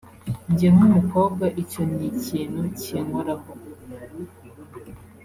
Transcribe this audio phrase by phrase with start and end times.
[0.51, 3.49] njye nk’umukobwa icyo ni ikintu kinkoraho